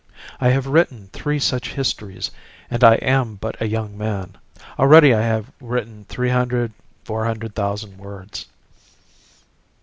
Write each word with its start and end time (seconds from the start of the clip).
I 0.39 0.49
have 0.49 0.65
written 0.65 1.11
three 1.13 1.37
such 1.37 1.73
histories 1.73 2.31
and 2.71 2.83
I 2.83 2.95
am 2.95 3.35
but 3.35 3.61
a 3.61 3.67
young 3.67 3.95
man. 3.95 4.35
Already 4.79 5.13
I 5.13 5.21
have 5.21 5.51
written 5.61 6.05
three 6.05 6.29
hundred, 6.31 6.73
four 7.03 7.23
hundred 7.25 7.53
thousand 7.53 7.99
words. 7.99 8.47